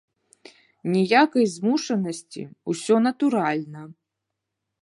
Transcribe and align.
Ніякай 0.93 1.45
змушанасці, 1.57 2.43
усё 2.73 2.95
натуральна. 3.11 3.81